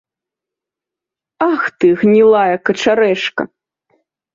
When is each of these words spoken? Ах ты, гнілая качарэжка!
Ах 1.51 1.63
ты, 1.77 1.87
гнілая 2.03 2.53
качарэжка! 2.67 3.43